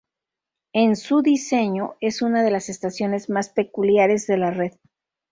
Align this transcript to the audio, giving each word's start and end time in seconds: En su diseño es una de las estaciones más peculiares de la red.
En 0.73 0.95
su 0.95 1.21
diseño 1.21 1.93
es 2.01 2.23
una 2.23 2.41
de 2.43 2.49
las 2.49 2.69
estaciones 2.69 3.29
más 3.29 3.49
peculiares 3.49 4.25
de 4.25 4.37
la 4.37 4.49
red. 4.49 4.71